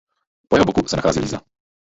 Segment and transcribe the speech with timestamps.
[0.49, 1.41] Po jeho boku se nachází Líza.